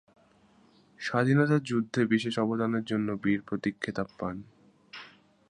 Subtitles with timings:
[0.99, 4.35] স্বাধীনতা যুদ্ধে বিশেষ অবদানের জন্য বীর প্রতীক খেতাব পান।